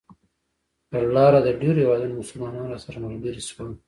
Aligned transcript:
پر 0.89 1.03
لاره 1.15 1.39
د 1.43 1.49
ډېرو 1.61 1.79
هېوادونو 1.83 2.19
مسلمانان 2.21 2.65
راسره 2.67 2.97
ملګري 3.05 3.41
شول. 3.49 3.71